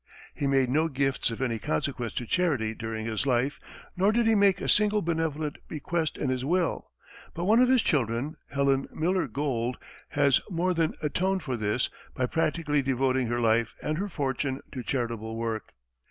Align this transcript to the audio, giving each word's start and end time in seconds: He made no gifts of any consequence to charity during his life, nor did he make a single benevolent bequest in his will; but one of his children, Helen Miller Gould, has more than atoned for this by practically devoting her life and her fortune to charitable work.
He 0.33 0.47
made 0.47 0.71
no 0.71 0.87
gifts 0.87 1.29
of 1.29 1.43
any 1.43 1.59
consequence 1.59 2.13
to 2.15 2.25
charity 2.25 2.73
during 2.73 3.05
his 3.05 3.27
life, 3.27 3.59
nor 3.95 4.11
did 4.11 4.25
he 4.25 4.33
make 4.33 4.59
a 4.59 4.67
single 4.67 5.03
benevolent 5.03 5.59
bequest 5.67 6.17
in 6.17 6.31
his 6.31 6.43
will; 6.43 6.89
but 7.35 7.43
one 7.45 7.61
of 7.61 7.69
his 7.69 7.83
children, 7.83 8.35
Helen 8.49 8.87
Miller 8.95 9.27
Gould, 9.27 9.77
has 10.09 10.41
more 10.49 10.73
than 10.73 10.95
atoned 11.03 11.43
for 11.43 11.55
this 11.55 11.91
by 12.15 12.25
practically 12.25 12.81
devoting 12.81 13.27
her 13.27 13.39
life 13.39 13.75
and 13.83 13.99
her 13.99 14.09
fortune 14.09 14.61
to 14.71 14.81
charitable 14.81 15.35
work. 15.35 15.71